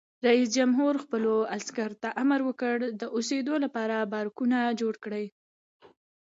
رئیس 0.27 0.49
جمهور 0.57 0.93
خپلو 1.03 1.33
عسکرو 1.57 1.99
ته 2.03 2.09
امر 2.21 2.39
وکړ؛ 2.45 2.77
د 2.99 3.03
اوسېدو 3.15 3.53
لپاره 3.65 4.09
بارکونه 4.13 4.57
جوړ 4.79 4.93
کړئ! 5.03 5.25